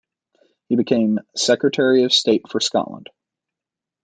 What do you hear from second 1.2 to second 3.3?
Secretary of State for Scotland.